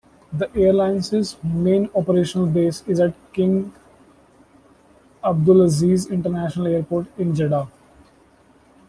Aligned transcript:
The 0.33 0.49
airline's 0.55 1.13
main 1.43 1.87
operational 1.93 2.47
base 2.47 2.83
is 2.87 2.99
at 2.99 3.13
King 3.33 3.71
Abdulaziz 5.23 6.09
International 6.09 6.65
Airport 6.65 7.05
in 7.19 7.35
Jeddah. 7.35 7.67